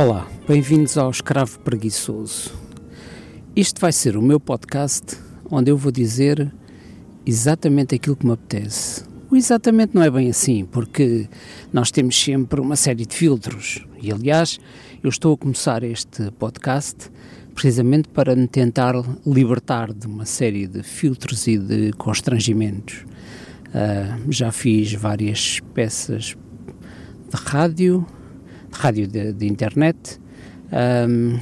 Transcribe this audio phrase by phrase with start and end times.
[0.00, 2.52] Olá, bem-vindos ao Escravo Preguiçoso.
[3.56, 5.18] Este vai ser o meu podcast
[5.50, 6.54] onde eu vou dizer
[7.26, 9.02] exatamente aquilo que me apetece.
[9.28, 11.28] O exatamente não é bem assim, porque
[11.72, 13.84] nós temos sempre uma série de filtros.
[14.00, 14.60] E aliás,
[15.02, 17.10] eu estou a começar este podcast
[17.52, 18.94] precisamente para me tentar
[19.26, 23.04] libertar de uma série de filtros e de constrangimentos.
[23.70, 26.36] Uh, já fiz várias peças
[27.28, 28.06] de rádio,
[28.78, 30.20] rádio de, de internet.
[30.72, 31.38] Um,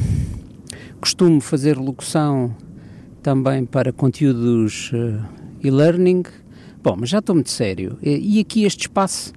[1.00, 2.56] costumo fazer locução
[3.22, 5.22] também para conteúdos uh,
[5.62, 6.22] e-learning.
[6.82, 7.98] Bom, mas já estou muito sério.
[8.02, 9.32] E, e, aqui este espaço,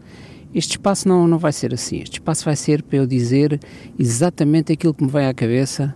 [0.55, 1.97] este espaço não, não vai ser assim.
[1.97, 3.59] Este espaço vai ser para eu dizer
[3.97, 5.93] exatamente aquilo que me vem à cabeça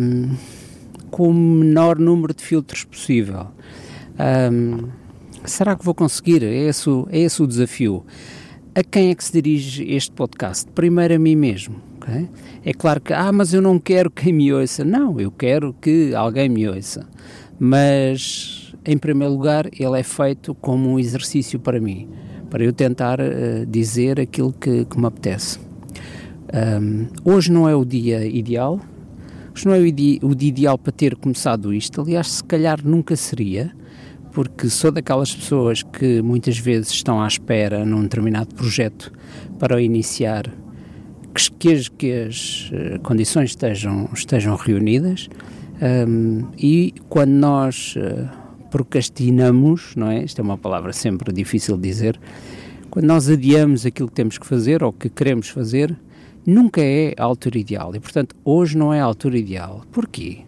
[0.00, 0.36] um,
[1.10, 3.48] com o menor número de filtros possível.
[4.52, 4.88] Um,
[5.44, 6.44] será que vou conseguir?
[6.44, 8.04] É esse, é esse o desafio
[8.74, 10.70] a quem é que se dirige este podcast?
[10.72, 11.76] Primeiro a mim mesmo.
[11.98, 12.28] Okay?
[12.64, 14.84] É claro que, ah, mas eu não quero quem me ouça.
[14.84, 17.06] Não, eu quero que alguém me ouça.
[17.58, 22.08] Mas, em primeiro lugar, ele é feito como um exercício para mim,
[22.48, 25.58] para eu tentar uh, dizer aquilo que, que me apetece.
[26.52, 28.80] Um, hoje não é o dia ideal,
[29.54, 32.00] hoje não é o dia, o dia ideal para ter começado isto.
[32.00, 33.72] Aliás, se calhar nunca seria,
[34.32, 39.12] porque sou daquelas pessoas que muitas vezes estão à espera num determinado projeto
[39.58, 40.44] para o iniciar,
[41.58, 45.28] que, as, que as eh, condições estejam, estejam reunidas
[45.80, 48.28] um, e quando nós uh,
[48.70, 50.22] procrastinamos, não é?
[50.22, 52.20] Isto é uma palavra sempre difícil de dizer,
[52.90, 55.96] quando nós adiamos aquilo que temos que fazer ou que queremos fazer,
[56.46, 59.82] nunca é a altura ideal e, portanto, hoje não é a altura ideal.
[59.90, 60.40] Porquê?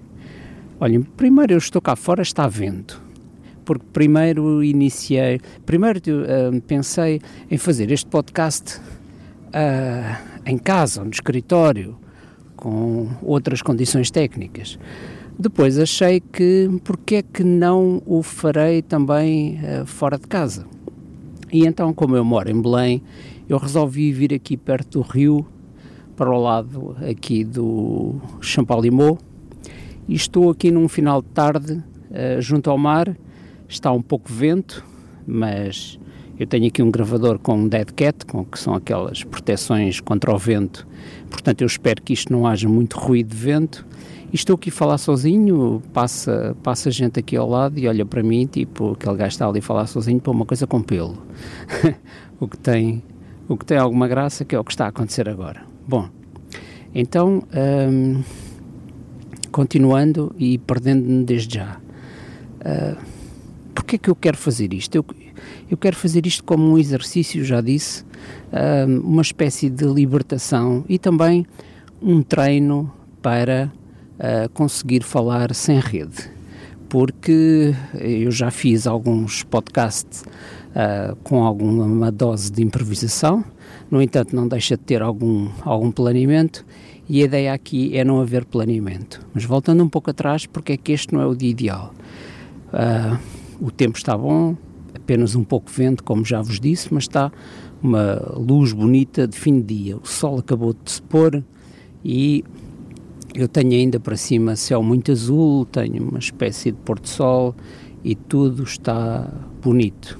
[0.78, 3.01] Olhem, primeiro eu estou cá fora, está vento
[3.78, 7.20] porque primeiro iniciei, primeiro uh, pensei
[7.50, 11.96] em fazer este podcast uh, em casa, no escritório,
[12.56, 14.78] com outras condições técnicas.
[15.38, 20.66] Depois achei que porque é que não o farei também uh, fora de casa?
[21.52, 23.02] E então, como eu moro em Belém,
[23.48, 25.46] eu resolvi vir aqui perto do rio,
[26.16, 29.18] para o lado aqui do Champalimau,
[30.06, 33.16] e estou aqui num final de tarde uh, junto ao mar
[33.72, 34.84] Está um pouco vento,
[35.26, 35.98] mas
[36.38, 40.30] eu tenho aqui um gravador com um dead cat, com, que são aquelas proteções contra
[40.30, 40.86] o vento.
[41.30, 43.86] Portanto, eu espero que isto não haja muito ruído de vento.
[44.30, 48.22] E estou aqui a falar sozinho, passa, passa gente aqui ao lado e olha para
[48.22, 51.16] mim, tipo, aquele gajo está ali a falar sozinho para uma coisa com pelo.
[52.38, 53.02] o, que tem,
[53.48, 55.62] o que tem alguma graça, que é o que está a acontecer agora.
[55.88, 56.10] Bom,
[56.94, 57.42] então,
[57.90, 58.22] hum,
[59.50, 61.80] continuando e perdendo-me desde já.
[62.60, 63.11] Uh,
[63.74, 64.94] Porquê que eu quero fazer isto?
[64.94, 65.04] Eu,
[65.70, 68.04] eu quero fazer isto como um exercício, já disse,
[69.02, 71.46] uma espécie de libertação e também
[72.00, 73.72] um treino para
[74.18, 76.30] uh, conseguir falar sem rede.
[76.88, 83.44] Porque eu já fiz alguns podcasts uh, com alguma dose de improvisação,
[83.90, 86.64] no entanto, não deixa de ter algum, algum planeamento
[87.08, 89.20] e a ideia aqui é não haver planeamento.
[89.34, 91.94] Mas voltando um pouco atrás, porque é que este não é o dia ideal?
[92.68, 93.18] Uh,
[93.62, 94.56] o tempo está bom,
[94.92, 97.30] apenas um pouco vento, como já vos disse, mas está
[97.80, 99.96] uma luz bonita de fim de dia.
[99.96, 101.44] O sol acabou de se pôr
[102.04, 102.44] e
[103.32, 107.54] eu tenho ainda para cima céu muito azul, tenho uma espécie de pôr-de-sol
[108.02, 110.18] e tudo está bonito.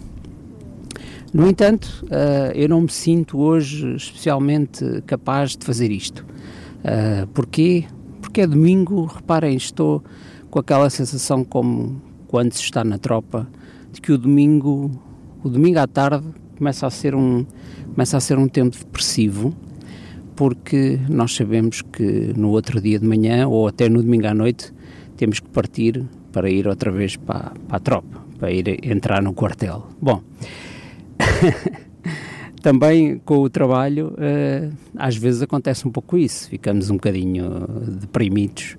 [1.35, 6.25] No entanto, uh, eu não me sinto hoje especialmente capaz de fazer isto.
[6.85, 7.87] Uh, porquê?
[8.21, 10.03] Porque é domingo, reparem, estou
[10.49, 12.01] com aquela sensação como
[12.33, 13.47] quando se está na tropa,
[13.93, 14.91] de que o domingo,
[15.45, 16.27] o domingo à tarde
[16.57, 17.45] começa a ser um,
[17.93, 19.55] começa a ser um tempo depressivo,
[20.35, 24.73] porque nós sabemos que no outro dia de manhã ou até no domingo à noite
[25.15, 26.03] temos que partir
[26.33, 29.89] para ir outra vez para, para a tropa, para ir entrar no quartel.
[30.01, 30.23] Bom,
[32.63, 37.67] também com o trabalho, uh, às vezes acontece um pouco isso, ficamos um bocadinho
[38.01, 38.79] deprimidos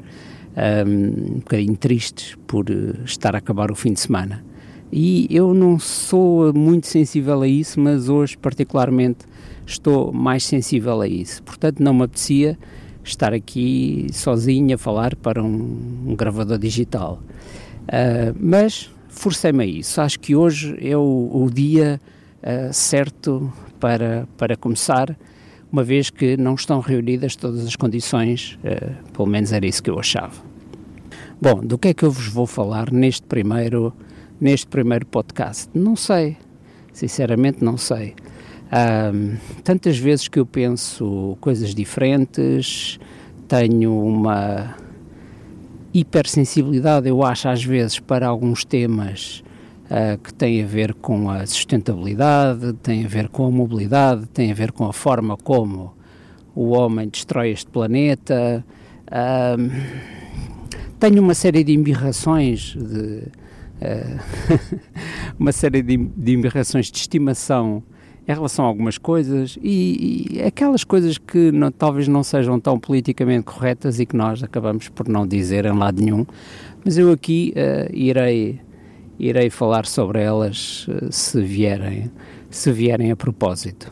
[0.55, 4.43] um, um bocadinho tristes por eh, estar a acabar o fim de semana.
[4.91, 9.25] E eu não sou muito sensível a isso, mas hoje, particularmente,
[9.65, 11.41] estou mais sensível a isso.
[11.41, 12.57] Portanto, não me apetecia
[13.03, 17.21] estar aqui sozinho a falar para um, um gravador digital.
[17.83, 19.99] Uh, mas forcei-me a isso.
[19.99, 21.99] Acho que hoje é o, o dia
[22.43, 25.17] uh, certo para, para começar
[25.73, 29.89] uma vez que não estão reunidas todas as condições, uh, pelo menos era isso que
[29.89, 30.35] eu achava.
[31.41, 33.91] Bom, do que é que eu vos vou falar neste primeiro,
[34.39, 35.67] neste primeiro podcast?
[35.73, 36.37] Não sei,
[36.93, 38.15] sinceramente não sei.
[39.63, 42.99] Tantas vezes que eu penso coisas diferentes,
[43.47, 44.75] tenho uma
[45.93, 49.43] hipersensibilidade, eu acho, às vezes, para alguns temas
[49.93, 54.51] uh, que têm a ver com a sustentabilidade, têm a ver com a mobilidade, têm
[54.51, 55.93] a ver com a forma como
[56.55, 58.65] o homem destrói este planeta.
[59.07, 59.71] Uh,
[60.99, 63.27] tenho uma série de embirrações, de,
[63.81, 64.19] uh,
[65.37, 67.83] uma série de, de embirrações de estimação
[68.25, 72.79] em relação a algumas coisas e, e aquelas coisas que não, talvez não sejam tão
[72.79, 76.25] politicamente corretas e que nós acabamos por não dizer em lado nenhum,
[76.85, 78.61] mas eu aqui uh, irei
[79.19, 82.11] irei falar sobre elas uh, se vierem
[82.49, 83.91] se vierem a propósito.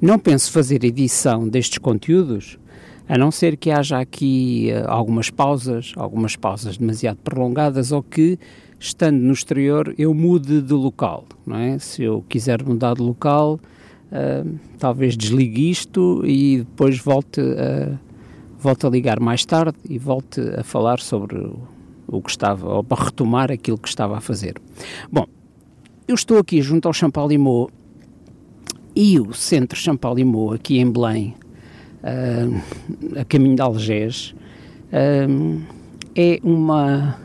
[0.00, 2.58] Não penso fazer edição destes conteúdos,
[3.08, 8.38] a não ser que haja aqui uh, algumas pausas, algumas pausas demasiado prolongadas ou que
[8.80, 11.78] estando no exterior, eu mude de local, não é?
[11.78, 13.58] Se eu quiser mudar de local,
[14.12, 17.98] uh, talvez desligue isto e depois volte a,
[18.58, 21.50] volte a ligar mais tarde e volte a falar sobre
[22.08, 24.54] o, que estava, ou para retomar aquilo que estava a fazer.
[25.12, 25.26] Bom,
[26.06, 27.70] eu estou aqui junto ao Champalimau
[28.96, 31.34] e o Centro Champalimau, aqui em Belém,
[32.02, 34.34] uh, a caminho de Algés,
[34.92, 35.62] uh,
[36.16, 37.18] é uma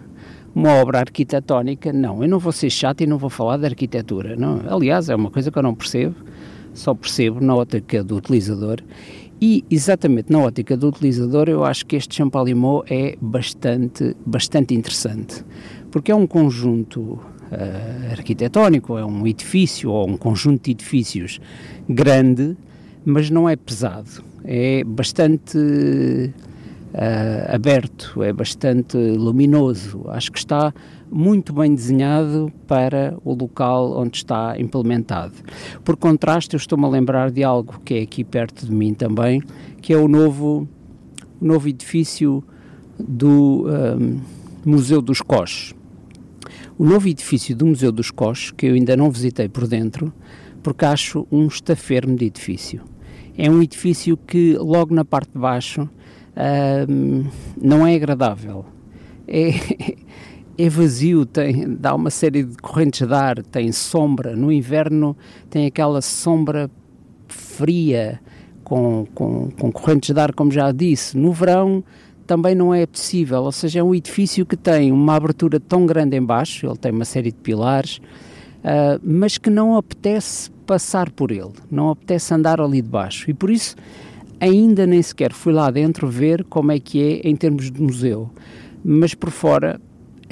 [0.56, 4.36] uma obra arquitetónica, não, eu não vou ser chato e não vou falar de arquitetura,
[4.36, 4.62] não.
[4.70, 6.16] Aliás, é uma coisa que eu não percebo,
[6.74, 8.78] só percebo na ótica do utilizador.
[9.46, 15.44] E exatamente na ótica do utilizador, eu acho que este Champalimau é bastante, bastante interessante,
[15.92, 21.42] porque é um conjunto uh, arquitetónico, é um edifício ou um conjunto de edifícios
[21.90, 22.56] grande,
[23.04, 30.06] mas não é pesado, é bastante uh, aberto, é bastante luminoso.
[30.08, 30.74] Acho que está
[31.14, 35.36] muito bem desenhado para o local onde está implementado.
[35.84, 39.42] Por contraste, eu estou-me a lembrar de algo que é aqui perto de mim também,
[39.80, 40.68] que é o novo,
[41.40, 42.44] o novo edifício
[42.98, 44.20] do um,
[44.66, 45.76] Museu dos Coches.
[46.78, 50.12] O novo edifício do Museu dos Coches, que eu ainda não visitei por dentro,
[50.64, 52.82] porque acho um estafermo de edifício.
[53.38, 55.88] É um edifício que, logo na parte de baixo,
[57.62, 58.66] não é agradável.
[59.28, 59.52] É,
[60.58, 64.36] é vazio, tem, dá uma série de correntes de ar, tem sombra.
[64.36, 65.16] No inverno
[65.50, 66.70] tem aquela sombra
[67.28, 68.20] fria,
[68.64, 71.18] com, com, com correntes de ar, como já disse.
[71.18, 71.84] No verão
[72.26, 76.16] também não é possível, ou seja, é um edifício que tem uma abertura tão grande
[76.16, 81.32] em baixo, ele tem uma série de pilares, uh, mas que não apetece passar por
[81.32, 83.30] ele, não apetece andar ali de baixo.
[83.30, 83.76] E por isso
[84.40, 88.30] ainda nem sequer fui lá dentro ver como é que é em termos de museu,
[88.84, 89.80] mas por fora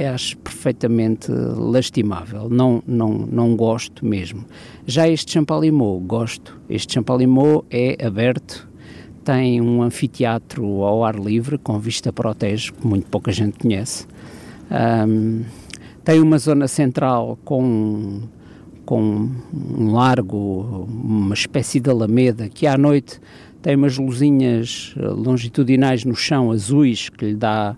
[0.05, 4.45] acho perfeitamente lastimável, não, não, não gosto mesmo.
[4.85, 6.59] Já este Champalimau, gosto.
[6.69, 8.67] Este Champalimau é aberto,
[9.23, 13.59] tem um anfiteatro ao ar livre, com vista para o Tejo, que muito pouca gente
[13.59, 14.07] conhece.
[14.71, 15.43] Um,
[16.03, 18.21] tem uma zona central com,
[18.85, 23.19] com um largo, uma espécie de alameda, que à noite
[23.61, 27.75] tem umas luzinhas longitudinais no chão, azuis, que lhe dá,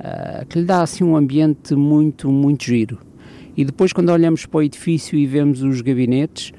[0.00, 2.98] uh, que lhe dá assim um ambiente muito, muito giro.
[3.56, 6.52] E depois quando olhamos para o edifício e vemos os gabinetes,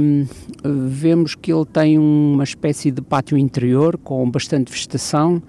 [0.00, 0.26] um,
[0.64, 5.42] vemos que ele tem uma espécie de pátio interior com bastante vegetação, uh,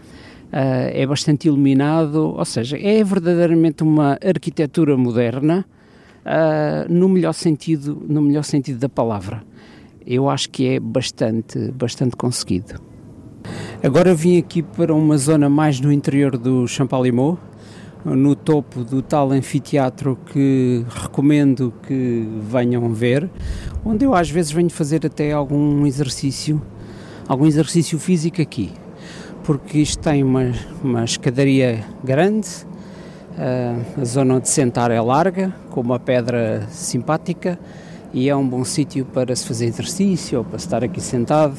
[0.51, 5.65] é bastante iluminado, ou seja, é verdadeiramente uma arquitetura moderna,
[6.25, 9.43] uh, no melhor sentido, no melhor sentido da palavra
[10.05, 12.92] eu acho que é bastante, bastante conseguido.
[13.83, 17.37] Agora vim aqui para uma zona mais no interior do Champalimau,
[18.05, 23.29] no topo do tal anfiteatro que recomendo que venham ver,
[23.85, 26.61] onde eu às vezes venho fazer até algum exercício,
[27.27, 28.71] algum exercício físico aqui,
[29.43, 30.51] porque isto tem uma,
[30.83, 32.49] uma escadaria grande,
[33.37, 37.57] uh, a zona onde sentar é larga, com uma pedra simpática,
[38.13, 41.57] e é um bom sítio para se fazer exercício ou para estar aqui sentado,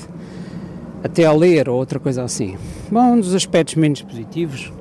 [1.05, 2.57] até a ler ou outra coisa assim.
[2.91, 4.73] Bom, um dos aspectos menos positivos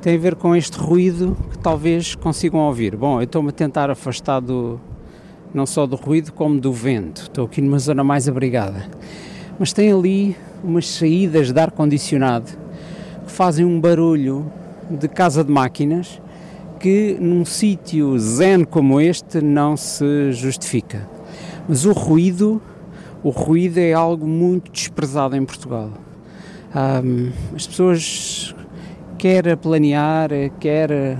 [0.00, 2.96] tem a ver com este ruído que talvez consigam ouvir.
[2.96, 4.80] Bom, eu estou-me a tentar afastar do,
[5.52, 7.24] não só do ruído como do vento.
[7.24, 8.88] Estou aqui numa zona mais abrigada.
[9.58, 12.50] Mas tem ali umas saídas de ar-condicionado
[13.26, 14.50] que fazem um barulho
[14.88, 16.22] de casa de máquinas
[16.78, 21.06] que num sítio zen como este não se justifica.
[21.68, 22.62] Mas o ruído,
[23.22, 25.90] o ruído é algo muito desprezado em Portugal.
[26.74, 28.54] Um, as pessoas,
[29.18, 31.18] quer planear, quer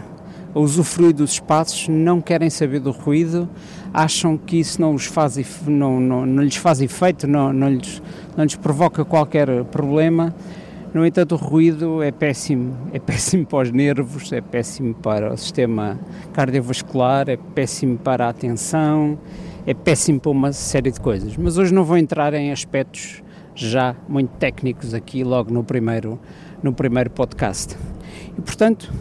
[0.54, 3.48] a usufruir dos espaços, não querem saber do ruído,
[3.92, 8.02] acham que isso não, os faz, não, não, não lhes faz efeito, não, não, lhes,
[8.36, 10.34] não lhes provoca qualquer problema.
[10.92, 15.36] No entanto, o ruído é péssimo, é péssimo para os nervos, é péssimo para o
[15.36, 15.98] sistema
[16.32, 19.16] cardiovascular, é péssimo para a atenção,
[19.66, 21.36] é péssimo para uma série de coisas.
[21.36, 23.22] Mas hoje não vou entrar em aspectos
[23.54, 26.18] já muito técnicos aqui logo no primeiro,
[26.62, 27.76] no primeiro podcast.
[28.36, 28.92] E portanto,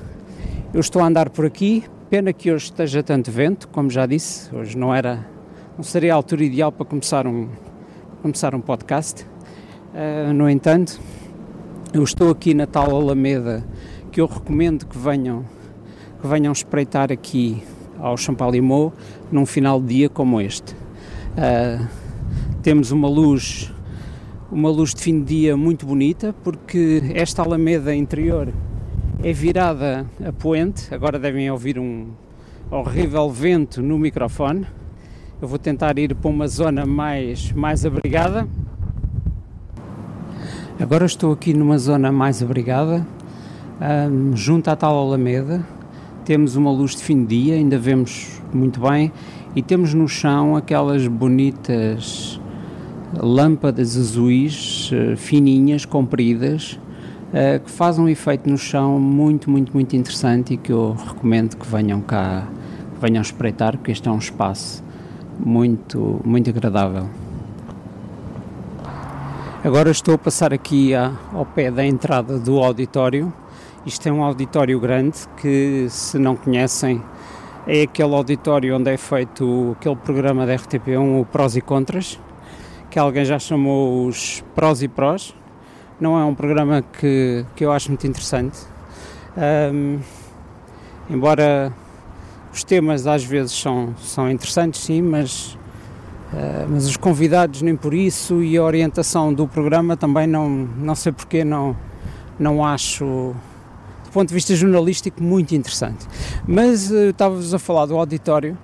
[0.74, 4.54] eu estou a andar por aqui, pena que hoje esteja tanto vento, como já disse,
[4.54, 5.26] hoje não era,
[5.78, 7.48] não seria a altura ideal para começar um,
[8.22, 9.26] começar um podcast.
[9.94, 11.00] Uh, no entanto,
[11.94, 13.66] eu estou aqui na tal Alameda
[14.12, 15.46] que eu recomendo que venham,
[16.22, 17.64] que venham espreitar aqui
[18.00, 18.94] ao Champalimau
[19.32, 20.74] num final de dia como este.
[20.74, 21.86] Uh,
[22.62, 23.72] temos uma luz
[24.52, 28.52] uma luz de fim de dia muito bonita, porque esta alameda interior
[29.24, 30.94] é virada a poente.
[30.94, 32.08] Agora devem ouvir um
[32.72, 34.66] horrível vento no microfone.
[35.42, 38.48] Eu vou tentar ir para uma zona mais, mais abrigada.
[40.80, 43.06] Agora estou aqui numa zona mais abrigada,
[44.10, 45.64] um, junto à tal alameda.
[46.30, 49.12] Temos uma luz de fim de dia, ainda vemos muito bem,
[49.56, 52.40] e temos no chão aquelas bonitas
[53.20, 56.80] lâmpadas azuis uh, fininhas, compridas,
[57.34, 61.58] uh, que fazem um efeito no chão muito, muito, muito interessante e que eu recomendo
[61.58, 62.48] que venham cá,
[62.94, 64.84] que venham espreitar, porque este é um espaço
[65.44, 67.10] muito, muito agradável.
[69.64, 73.34] Agora estou a passar aqui ao pé da entrada do auditório.
[73.86, 77.02] Isto é um auditório grande que, se não conhecem,
[77.66, 82.20] é aquele auditório onde é feito aquele programa da RTP1, o Prós e Contras
[82.90, 85.36] que alguém já chamou os prós e prós.
[86.00, 88.58] Não é um programa que, que eu acho muito interessante.
[89.38, 90.00] Um,
[91.10, 91.72] embora
[92.52, 95.58] os temas às vezes são, são interessantes, sim, mas,
[96.34, 100.96] uh, mas os convidados nem por isso e a orientação do programa também não, não
[100.96, 101.78] sei porque não,
[102.40, 103.36] não acho
[104.10, 106.08] do ponto de vista jornalístico muito interessante.
[106.48, 108.58] Mas uh, estava-vos a falar do auditório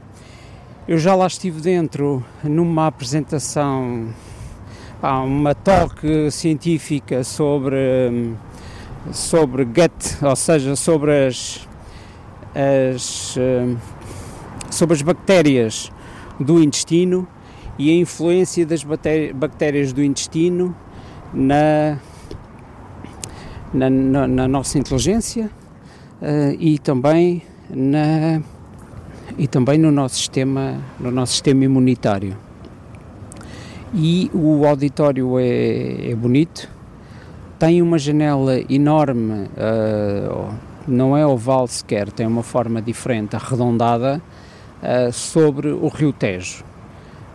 [0.87, 4.13] eu já lá estive dentro numa apresentação,
[5.01, 8.35] uma talk científica sobre,
[9.11, 11.67] sobre gut, ou seja, sobre as,
[12.53, 13.35] as,
[14.69, 15.91] sobre as bactérias
[16.39, 17.27] do intestino
[17.79, 20.75] e a influência das bactérias do intestino
[21.33, 21.97] na,
[23.75, 25.49] na, na, na nossa inteligência
[26.21, 28.41] uh, e também na
[29.37, 32.37] e também no nosso sistema, no nosso sistema imunitário.
[33.93, 36.69] E o auditório é, é bonito,
[37.59, 40.53] tem uma janela enorme, uh,
[40.87, 44.21] não é oval sequer, tem uma forma diferente, arredondada,
[44.81, 46.63] uh, sobre o Rio Tejo.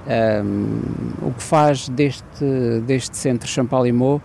[0.07, 0.81] Um,
[1.29, 2.25] o que faz deste,
[2.87, 4.21] deste centro Champalimau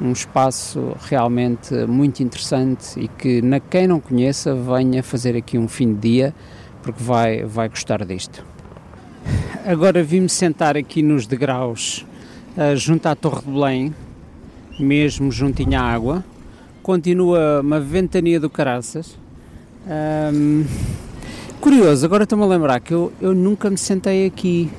[0.00, 5.66] um espaço realmente muito interessante e que, na quem não conheça, venha fazer aqui um
[5.66, 6.34] fim de dia
[6.82, 8.44] porque vai, vai gostar disto.
[9.66, 12.06] Agora vim-me sentar aqui nos degraus
[12.56, 13.94] uh, junto à Torre de Belém,
[14.78, 16.24] mesmo juntinho à água.
[16.82, 19.18] Continua uma ventania do caraças.
[21.60, 24.70] Curioso, agora estou-me a lembrar que eu, eu nunca me sentei aqui,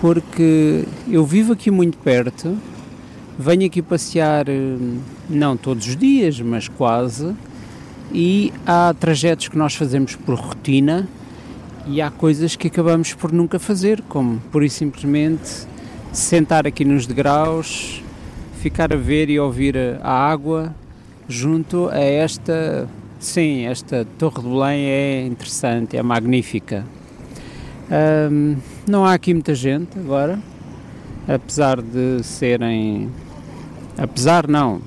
[0.00, 2.56] porque eu vivo aqui muito perto,
[3.38, 4.98] venho aqui passear, hum,
[5.28, 7.34] não todos os dias, mas quase,
[8.12, 11.08] e há trajetos que nós fazemos por rotina
[11.86, 15.66] e há coisas que acabamos por nunca fazer, como por e simplesmente
[16.12, 18.02] sentar aqui nos degraus,
[18.60, 20.74] ficar a ver e ouvir a água
[21.28, 22.88] junto a esta,
[23.18, 26.84] sim, esta Torre de Belém é interessante, é magnífica.
[28.86, 30.38] Não há aqui muita gente agora,
[31.28, 33.10] apesar de serem,
[33.96, 34.80] apesar não,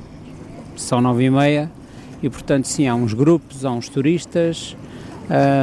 [0.76, 1.72] são nove e meia
[2.22, 4.76] e portanto sim há uns grupos, há uns turistas,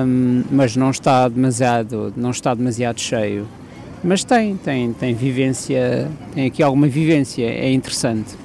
[0.06, 3.46] um, mas não está demasiado, não está demasiado cheio.
[4.02, 8.36] Mas tem, tem, tem vivência, tem aqui alguma vivência, é interessante.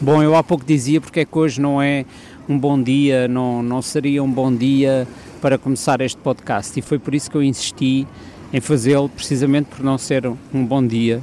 [0.00, 2.04] Bom, eu há pouco dizia porque é que hoje não é
[2.48, 5.06] um bom dia, não, não seria um bom dia
[5.40, 8.06] para começar este podcast e foi por isso que eu insisti
[8.52, 11.20] em fazê-lo, precisamente por não ser um bom dia.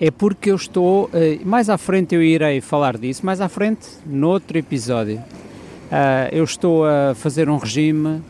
[0.00, 3.88] É porque eu estou, eh, mais à frente eu irei falar disso, mais à frente,
[4.06, 5.16] noutro episódio.
[5.16, 8.22] Uh, eu estou a fazer um regime,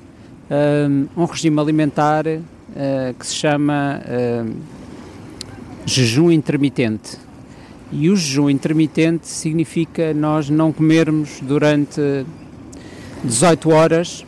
[0.51, 4.01] um, um regime alimentar que se chama
[5.85, 7.19] jejum intermitente.
[7.91, 12.01] E o jejum intermitente significa nós não comermos durante
[13.25, 14.25] 18 horas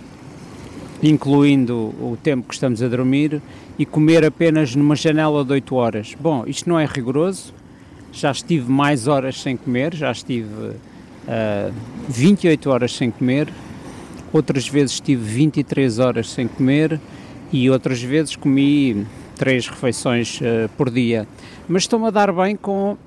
[1.03, 3.41] incluindo o tempo que estamos a dormir,
[3.81, 6.15] e comer apenas numa janela de 8 horas.
[6.21, 7.55] Bom, isto não é rigoroso,
[8.13, 11.75] já estive mais horas sem comer, já estive uh,
[12.07, 13.49] 28 horas sem comer,
[14.35, 17.01] outras vezes estive 23 horas sem comer
[17.51, 21.27] e outras vezes comi três refeições uh, por dia.
[21.67, 22.99] Mas estou-me a dar bem com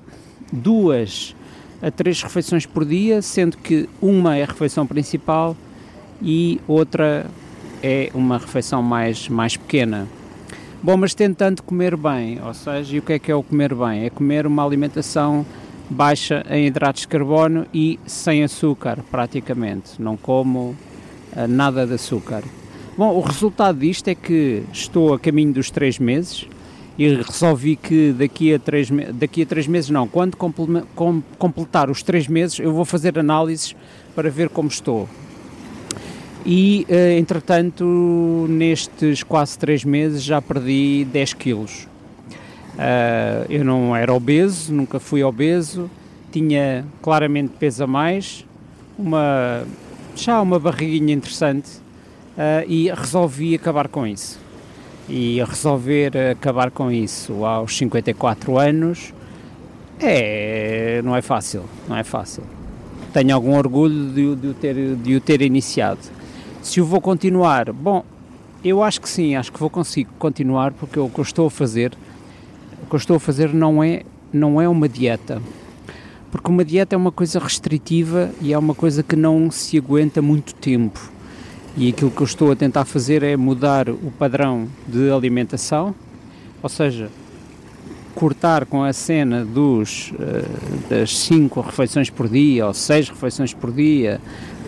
[0.52, 1.36] duas
[1.80, 5.56] a três refeições por dia, sendo que uma é a refeição principal
[6.20, 7.26] e outra
[7.80, 10.08] é uma refeição mais, mais pequena.
[10.84, 13.74] Bom, mas tentando comer bem, ou seja, e o que é que é o comer
[13.74, 14.04] bem?
[14.04, 15.46] É comer uma alimentação
[15.88, 19.92] baixa em hidratos de carbono e sem açúcar, praticamente.
[19.98, 20.76] Não como
[21.32, 22.44] uh, nada de açúcar.
[22.98, 26.46] Bom, o resultado disto é que estou a caminho dos três meses
[26.98, 30.36] e resolvi que daqui a três, daqui a três meses, não, quando
[31.38, 33.74] completar os três meses, eu vou fazer análises
[34.14, 35.08] para ver como estou.
[36.46, 41.88] E, eh, entretanto, nestes quase três meses já perdi 10 quilos.
[42.74, 45.88] Uh, eu não era obeso, nunca fui obeso,
[46.32, 48.44] tinha claramente peso a mais,
[48.98, 49.62] uma,
[50.16, 51.70] já uma barriguinha interessante
[52.36, 54.40] uh, e resolvi acabar com isso.
[55.08, 59.14] E resolver acabar com isso aos 54 anos
[60.00, 62.42] é, não é fácil, não é fácil.
[63.12, 66.00] Tenho algum orgulho de, de, o, ter, de o ter iniciado.
[66.64, 68.02] Se eu vou continuar, bom,
[68.64, 71.50] eu acho que sim, acho que vou conseguir continuar porque o que eu estou a
[71.50, 71.92] fazer,
[72.82, 74.02] o que eu estou a fazer não é,
[74.32, 75.42] não é uma dieta.
[76.32, 80.22] Porque uma dieta é uma coisa restritiva e é uma coisa que não se aguenta
[80.22, 81.12] muito tempo.
[81.76, 85.94] E aquilo que eu estou a tentar fazer é mudar o padrão de alimentação,
[86.62, 87.10] ou seja,
[88.14, 93.70] cortar com a cena dos, uh, das 5 refeições por dia ou 6 refeições por
[93.70, 94.18] dia,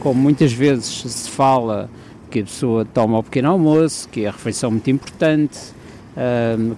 [0.06, 1.90] como muitas vezes se fala
[2.30, 5.58] que a pessoa toma o pequeno almoço, que é a refeição muito importante,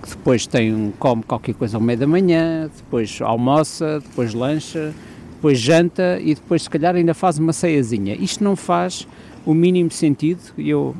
[0.02, 4.94] que depois tem, come qualquer coisa ao meio da manhã, depois almoça, depois lancha,
[5.34, 8.14] depois janta e depois se calhar ainda faz uma ceiazinha.
[8.14, 9.06] Isto não faz
[9.44, 10.96] o mínimo sentido, e eu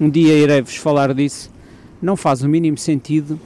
[0.00, 1.50] um dia irei-vos falar disso,
[2.00, 3.38] não faz o mínimo sentido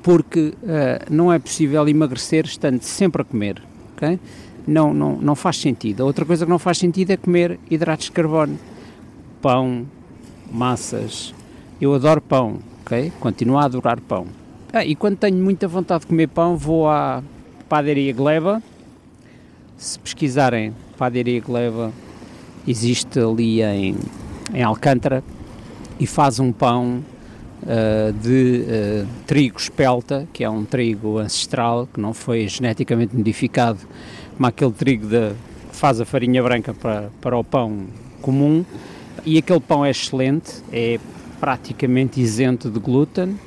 [0.00, 3.60] porque uh, não é possível emagrecer estando sempre a comer,
[3.96, 4.16] ok?
[4.66, 6.02] Não, não, não faz sentido.
[6.02, 8.58] A outra coisa que não faz sentido é comer hidratos de carbono,
[9.42, 9.86] pão,
[10.50, 11.34] massas.
[11.80, 13.12] Eu adoro pão, ok?
[13.20, 14.26] Continuo a adorar pão.
[14.72, 17.22] Ah, e quando tenho muita vontade de comer pão, vou à
[17.68, 18.62] padaria Gleba.
[19.76, 21.92] Se pesquisarem padaria Gleba,
[22.66, 23.96] existe ali em,
[24.52, 25.22] em Alcântara
[25.98, 27.04] e faz um pão
[27.62, 33.80] uh, de uh, trigo espelta, que é um trigo ancestral, que não foi geneticamente modificado,
[34.36, 35.30] como aquele trigo de,
[35.70, 37.86] que faz a farinha branca para, para o pão
[38.20, 38.64] comum.
[39.24, 40.98] E aquele pão é excelente, é
[41.40, 43.38] praticamente isento de glúten.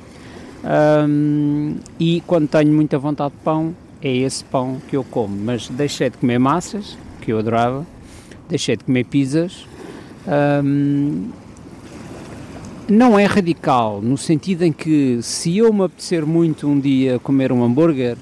[0.64, 5.36] Um, e quando tenho muita vontade de pão, é esse pão que eu como.
[5.36, 7.86] Mas deixei de comer massas, que eu adorava,
[8.48, 9.66] deixei de comer pizzas.
[10.64, 11.28] Um,
[12.88, 17.52] não é radical, no sentido em que se eu me apetecer muito um dia comer
[17.52, 18.16] um hambúrguer,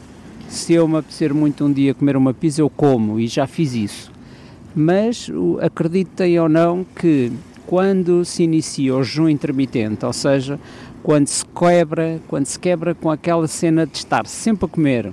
[0.48, 3.74] se eu me apetecer muito um dia comer uma pizza, eu como e já fiz
[3.74, 4.12] isso.
[4.74, 5.30] Mas
[5.61, 7.32] acreditem ou não que
[7.66, 10.59] quando se inicia o jejum intermitente, ou seja,
[11.02, 15.12] quando se quebra, quando se quebra com aquela cena de estar sempre a comer,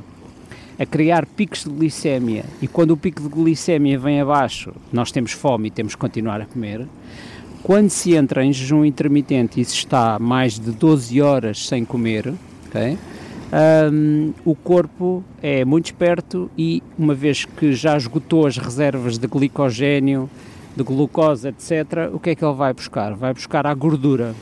[0.78, 5.32] a criar picos de glicémia, e quando o pico de glicémia vem abaixo, nós temos
[5.32, 6.88] fome e temos que continuar a comer,
[7.62, 12.34] quando se entra em jejum intermitente e se está mais de 12 horas sem comer,
[12.68, 12.98] okay,
[13.54, 19.28] um, o corpo é muito esperto e, uma vez que já esgotou as reservas de
[19.28, 20.28] glicogênio,
[20.76, 23.14] de glucose, etc., o que é que ele vai buscar?
[23.14, 24.34] Vai buscar a gordura.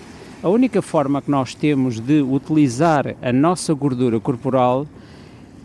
[0.41, 4.88] A única forma que nós temos de utilizar a nossa gordura corporal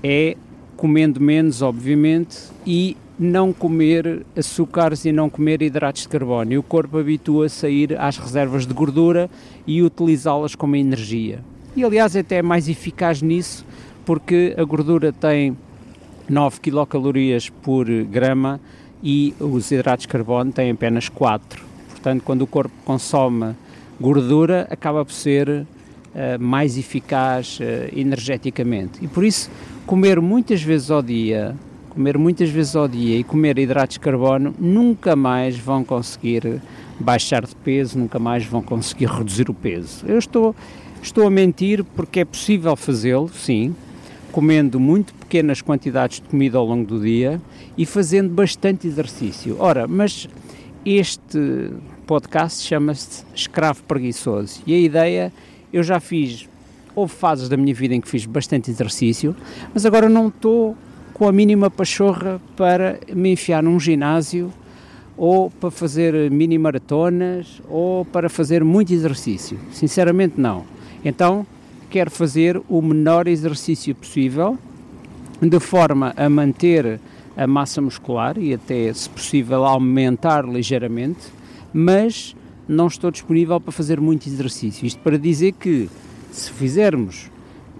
[0.02, 0.36] é
[0.76, 6.52] comendo menos, obviamente, e não comer açúcares e não comer hidratos de carbono.
[6.52, 9.30] E o corpo habitua-se a ir às reservas de gordura
[9.66, 11.40] e utilizá-las como energia.
[11.76, 13.62] E aliás, até é mais eficaz nisso,
[14.06, 15.54] porque a gordura tem
[16.26, 18.58] 9 quilocalorias por grama
[19.02, 21.62] e os hidratos de carbono têm apenas 4.
[21.90, 23.54] Portanto, quando o corpo consome
[24.00, 25.66] gordura, acaba por ser uh,
[26.40, 29.04] mais eficaz uh, energeticamente.
[29.04, 29.50] E por isso,
[29.84, 31.54] comer muitas vezes ao dia
[31.90, 36.60] comer muitas vezes ao dia e comer hidratos de carbono, nunca mais vão conseguir
[36.98, 40.04] baixar de peso, nunca mais vão conseguir reduzir o peso.
[40.06, 40.54] Eu estou,
[41.02, 43.74] estou a mentir porque é possível fazê-lo, sim,
[44.32, 47.40] comendo muito pequenas quantidades de comida ao longo do dia
[47.76, 49.56] e fazendo bastante exercício.
[49.58, 50.28] Ora, mas
[50.84, 51.70] este
[52.06, 54.60] podcast chama-se Escravo Preguiçoso.
[54.66, 55.32] E a ideia,
[55.72, 56.48] eu já fiz,
[56.94, 59.34] houve fases da minha vida em que fiz bastante exercício,
[59.74, 60.76] mas agora não estou
[61.12, 64.52] com a mínima pachorra para me enfiar num ginásio
[65.16, 69.58] ou para fazer mini maratonas ou para fazer muito exercício.
[69.72, 70.64] Sinceramente, não.
[71.04, 71.46] Então,
[71.88, 74.58] quero fazer o menor exercício possível,
[75.40, 77.00] de forma a manter
[77.36, 81.28] a massa muscular e até, se possível, aumentar ligeiramente,
[81.72, 82.34] mas
[82.68, 84.86] não estou disponível para fazer muito exercício.
[84.86, 85.88] Isto para dizer que
[86.32, 87.30] se fizermos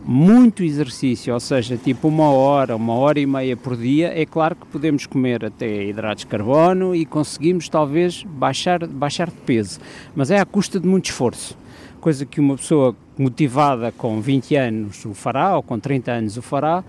[0.06, 4.54] muito exercício, ou seja, tipo uma hora, uma hora e meia por dia, é claro
[4.54, 9.80] que podemos comer até hidratos de carbono e conseguimos talvez baixar, baixar de peso,
[10.14, 11.58] mas é à custa de muito esforço,
[12.00, 16.42] coisa que uma pessoa motivada com 20 anos o fará, ou com 30 anos o
[16.42, 16.84] fará,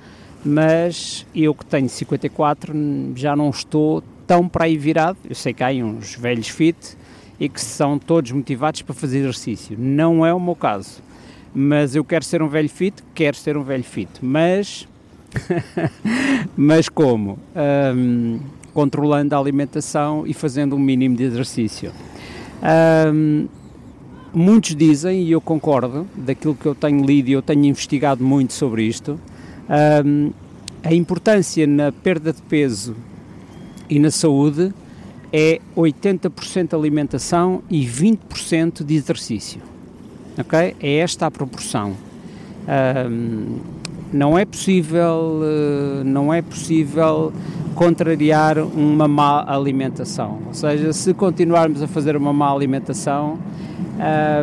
[0.46, 2.72] mas eu que tenho 54
[3.16, 6.96] já não estou tão para aí virado, eu sei que há uns velhos fit
[7.40, 11.07] e que são todos motivados para fazer exercício, não é o meu caso
[11.60, 14.88] mas eu quero ser um velho fit, quero ser um velho fit, mas
[16.56, 17.40] mas como?
[17.96, 18.40] Um,
[18.76, 21.92] controlando a alimentação e fazendo um mínimo de exercício.
[23.12, 23.48] Um,
[24.32, 28.54] muitos dizem, e eu concordo, daquilo que eu tenho lido e eu tenho investigado muito
[28.54, 29.20] sobre isto,
[30.06, 30.32] um,
[30.84, 32.96] a importância na perda de peso
[33.90, 34.72] e na saúde
[35.34, 39.77] é 80% alimentação e 20% de exercício
[40.38, 40.76] ok?
[40.80, 41.94] É esta a proporção.
[43.10, 43.58] Um,
[44.12, 47.34] não é possível, uh, não é possível
[47.76, 50.40] contrariar uma má alimentação.
[50.48, 53.38] Ou seja, se continuarmos a fazer uma má alimentação,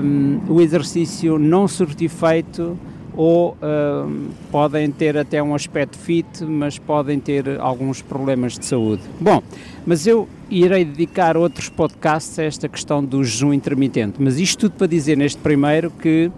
[0.03, 2.77] um, o exercício não surtir efeito
[3.17, 9.03] ou um, podem ter até um aspecto fit, mas podem ter alguns problemas de saúde.
[9.21, 9.43] Bom,
[9.87, 14.77] mas eu irei dedicar outros podcasts a esta questão do jejum intermitente, mas isto tudo
[14.77, 16.31] para dizer neste primeiro que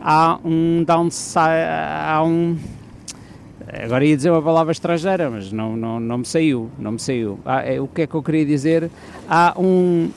[0.00, 2.56] há um downside, há um
[3.82, 7.38] agora ia dizer uma palavra estrangeira, mas não, não, não me saiu, não me saiu.
[7.44, 8.90] Ah, é, o que é que eu queria dizer?
[9.28, 10.10] Há um...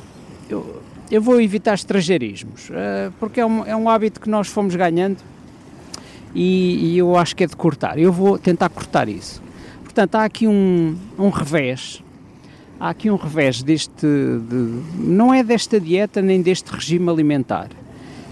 [0.50, 4.76] Eu, eu vou evitar estrangeirismos, uh, porque é um, é um hábito que nós fomos
[4.76, 5.18] ganhando
[6.38, 7.98] e, e, eu acho que é de cortar.
[7.98, 9.42] Eu vou tentar cortar isso.
[9.84, 12.04] Portanto, há aqui um, um revés,
[12.80, 17.70] há aqui um revés deste, de, não é desta dieta nem deste regime alimentar,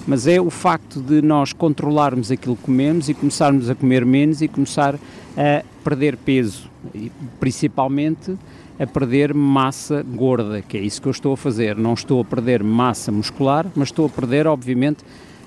[0.06, 4.40] mas é o facto de nós controlarmos aquilo que comemos e começarmos a comer menos
[4.44, 4.94] e começar
[5.36, 8.38] a perder peso, e principalmente
[8.80, 11.76] a perder massa gorda, que é isso que eu estou a fazer.
[11.76, 15.04] Não estou a perder massa muscular, mas estou a perder, obviamente,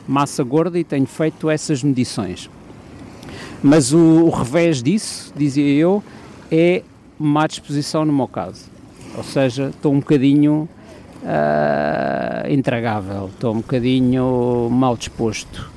[0.09, 2.51] massa gorda e tenho feito essas medições.
[3.63, 6.03] Mas o, o revés disso, dizia eu,
[6.51, 6.83] é
[7.19, 8.65] má disposição no meu caso.
[9.17, 10.69] Ou seja, estou um bocadinho
[11.23, 15.71] uh, intragável, estou um bocadinho mal disposto.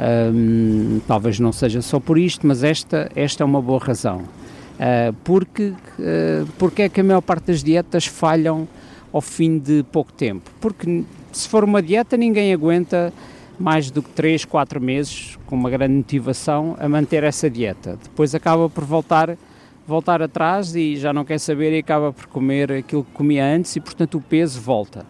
[0.00, 4.18] Um, talvez não seja só por isto, mas esta, esta é uma boa razão.
[4.18, 8.68] Uh, porque, uh, porque é que a maior parte das dietas falham
[9.12, 10.50] ao fim de pouco tempo?
[10.60, 13.12] Porque se for uma dieta, ninguém aguenta
[13.58, 17.98] mais do que 3, 4 meses com uma grande motivação a manter essa dieta.
[18.02, 19.36] Depois acaba por voltar
[19.88, 23.74] voltar atrás e já não quer saber e acaba por comer aquilo que comia antes
[23.74, 25.06] e portanto o peso volta.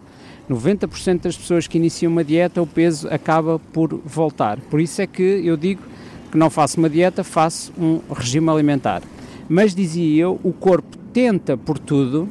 [0.48, 4.58] 90% das pessoas que iniciam uma dieta o peso acaba por voltar.
[4.70, 5.82] Por isso é que eu digo
[6.30, 9.02] que não faço uma dieta, faço um regime alimentar.
[9.48, 12.28] Mas dizia eu, o corpo tenta por tudo,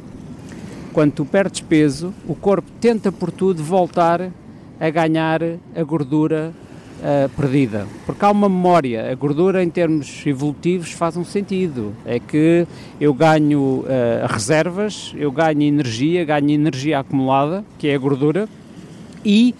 [0.93, 4.31] quando tu perdes peso, o corpo tenta por tudo voltar
[4.79, 5.41] a ganhar
[5.75, 6.53] a gordura
[6.99, 7.87] uh, perdida.
[8.05, 11.93] Porque há uma memória, a gordura em termos evolutivos faz um sentido.
[12.05, 12.67] É que
[12.99, 13.85] eu ganho uh,
[14.27, 18.47] reservas, eu ganho energia, ganho energia acumulada, que é a gordura,
[19.25, 19.53] e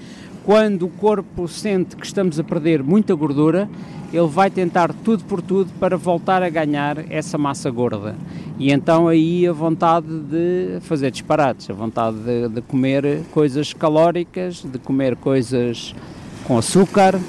[0.48, 3.70] quando o corpo sente que estamos a perder muita gordura,
[4.14, 8.16] ele vai tentar tudo por tudo para voltar a ganhar essa massa gorda.
[8.58, 14.64] E então aí a vontade de fazer disparates, a vontade de, de comer coisas calóricas,
[14.64, 15.94] de comer coisas
[16.46, 17.20] com açúcar,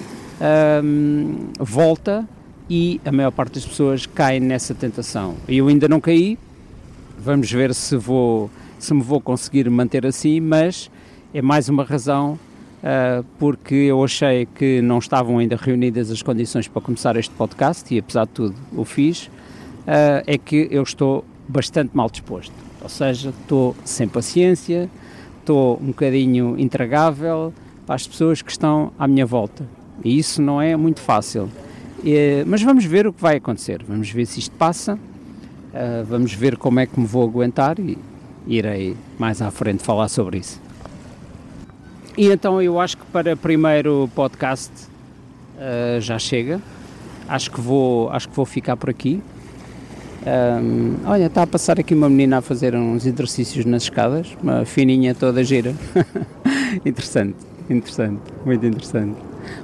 [0.84, 2.24] um, volta
[2.70, 5.34] e a maior parte das pessoas cai nessa tentação.
[5.48, 6.38] Eu ainda não caí,
[7.18, 10.88] vamos ver se, vou, se me vou conseguir manter assim, mas
[11.34, 12.38] é mais uma razão
[13.38, 17.98] porque eu achei que não estavam ainda reunidas as condições para começar este podcast e
[17.98, 22.52] apesar de tudo o fiz, uh, é que eu estou bastante mal disposto.
[22.80, 24.88] Ou seja, estou sem paciência,
[25.40, 27.52] estou um bocadinho intragável
[27.86, 29.66] para as pessoas que estão à minha volta.
[30.04, 31.48] E isso não é muito fácil.
[32.46, 33.82] mas vamos ver o que vai acontecer.
[33.86, 34.94] Vamos ver se isto passa.
[34.94, 37.98] Uh, vamos ver como é que me vou aguentar e
[38.46, 40.67] irei mais à frente falar sobre isso.
[42.18, 44.72] E então eu acho que para primeiro podcast
[45.56, 46.60] uh, já chega.
[47.28, 49.22] Acho que vou, acho que vou ficar por aqui.
[50.26, 54.64] Um, olha, está a passar aqui uma menina a fazer uns exercícios nas escadas, uma
[54.64, 55.72] fininha toda gira.
[56.84, 57.36] interessante,
[57.70, 59.16] interessante, muito interessante.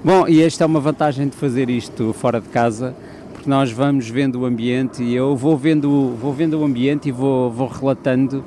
[0.04, 2.94] Bom, e esta é uma vantagem de fazer isto fora de casa,
[3.32, 7.12] porque nós vamos vendo o ambiente e eu vou vendo, vou vendo o ambiente e
[7.12, 8.44] vou, vou relatando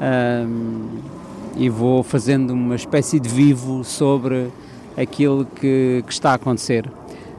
[0.00, 1.19] um,
[1.56, 4.48] e vou fazendo uma espécie de vivo sobre
[4.96, 6.90] aquilo que, que está a acontecer.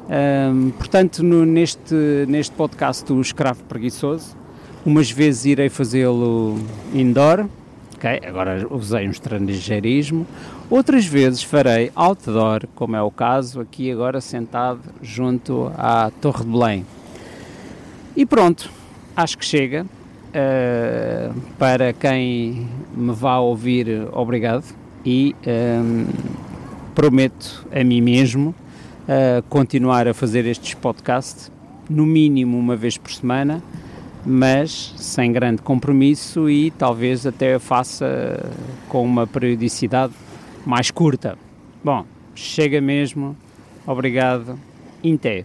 [0.09, 1.95] Um, portanto, no, neste,
[2.27, 4.35] neste podcast, o Escravo Preguiçoso,
[4.85, 6.59] umas vezes irei fazê-lo
[6.93, 7.45] indoor,
[7.95, 8.19] okay?
[8.27, 10.27] agora usei um estrangeirismo,
[10.69, 16.49] outras vezes farei outdoor, como é o caso aqui agora sentado junto à Torre de
[16.51, 16.85] Belém.
[18.15, 18.69] E pronto,
[19.15, 19.85] acho que chega.
[20.31, 24.63] Uh, para quem me vá ouvir, obrigado.
[25.05, 26.05] E um,
[26.95, 28.55] prometo a mim mesmo
[29.01, 31.51] uh, continuar a fazer estes podcasts,
[31.89, 33.61] no mínimo uma vez por semana,
[34.25, 38.39] mas sem grande compromisso e talvez até faça
[38.87, 40.13] com uma periodicidade
[40.65, 41.37] mais curta.
[41.83, 43.35] Bom, chega mesmo.
[43.85, 44.57] Obrigado.
[45.03, 45.43] Inté.